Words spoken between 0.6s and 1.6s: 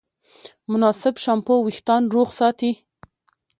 مناسب شامپو